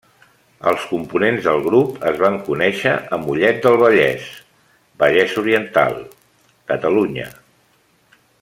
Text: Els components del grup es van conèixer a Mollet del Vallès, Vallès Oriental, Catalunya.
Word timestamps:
Els 0.69 0.85
components 0.93 1.43
del 1.49 1.61
grup 1.65 1.99
es 2.13 2.17
van 2.23 2.39
conèixer 2.47 2.95
a 3.17 3.21
Mollet 3.25 3.61
del 3.67 3.79
Vallès, 3.83 4.25
Vallès 5.05 5.37
Oriental, 5.43 6.03
Catalunya. 6.73 7.31